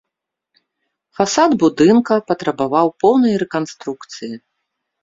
Фасад 1.19 1.51
будынка 1.65 2.13
патрабаваў 2.33 2.87
поўнай 3.05 3.33
рэканструкцыі. 3.47 4.33